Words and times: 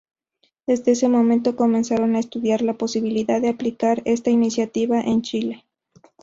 Desde 0.65 0.93
ese 0.93 1.09
momento 1.09 1.55
comenzaron 1.55 2.15
a 2.15 2.19
estudiar 2.19 2.63
la 2.63 2.73
posibilidad 2.73 3.39
de 3.39 3.49
aplicar 3.49 4.01
esta 4.05 4.31
iniciativa 4.31 4.99
en 4.99 5.21
Chile. 5.21 5.67